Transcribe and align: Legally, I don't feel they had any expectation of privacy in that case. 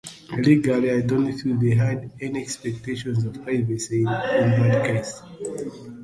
Legally, 0.35 0.89
I 0.89 1.01
don't 1.01 1.31
feel 1.37 1.57
they 1.57 1.75
had 1.75 2.09
any 2.19 2.41
expectation 2.41 3.15
of 3.27 3.43
privacy 3.43 3.99
in 3.99 4.05
that 4.05 4.83
case. 4.83 5.21